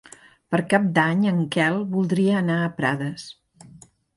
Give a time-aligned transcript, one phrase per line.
[0.53, 3.29] Per Cap d'Any en Quel voldria anar a Prades.